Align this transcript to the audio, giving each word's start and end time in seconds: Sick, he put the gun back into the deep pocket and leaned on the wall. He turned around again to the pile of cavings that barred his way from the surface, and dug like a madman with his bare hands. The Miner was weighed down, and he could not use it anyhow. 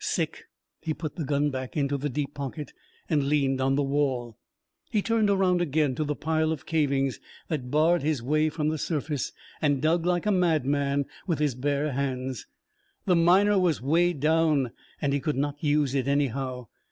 Sick, 0.00 0.46
he 0.82 0.92
put 0.92 1.14
the 1.14 1.22
gun 1.22 1.50
back 1.50 1.76
into 1.76 1.96
the 1.96 2.08
deep 2.08 2.34
pocket 2.34 2.72
and 3.08 3.28
leaned 3.28 3.60
on 3.60 3.76
the 3.76 3.84
wall. 3.84 4.36
He 4.90 5.00
turned 5.00 5.30
around 5.30 5.60
again 5.62 5.94
to 5.94 6.02
the 6.02 6.16
pile 6.16 6.50
of 6.50 6.66
cavings 6.66 7.20
that 7.46 7.70
barred 7.70 8.02
his 8.02 8.20
way 8.20 8.48
from 8.48 8.66
the 8.68 8.78
surface, 8.78 9.30
and 9.62 9.80
dug 9.80 10.04
like 10.04 10.26
a 10.26 10.32
madman 10.32 11.04
with 11.28 11.38
his 11.38 11.54
bare 11.54 11.92
hands. 11.92 12.48
The 13.04 13.14
Miner 13.14 13.60
was 13.60 13.80
weighed 13.80 14.18
down, 14.18 14.72
and 15.00 15.12
he 15.12 15.20
could 15.20 15.36
not 15.36 15.62
use 15.62 15.94
it 15.94 16.08
anyhow. 16.08 16.66